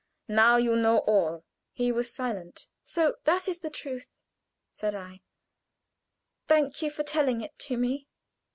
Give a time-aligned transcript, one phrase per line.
[0.27, 1.43] Now you know all."
[1.73, 2.71] He was silent.
[2.83, 4.07] "So that is the truth?"
[4.71, 5.21] said I.
[6.47, 8.07] "Thank you for telling it to me.